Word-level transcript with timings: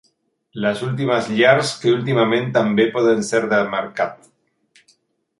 Les 0.63 0.79
últimes 0.85 1.27
llars, 1.39 1.73
que 1.83 1.93
últimament 1.97 2.49
també 2.55 2.85
poden 2.95 3.21
ser 3.27 3.43
de 3.51 3.59
mercat. 3.75 4.25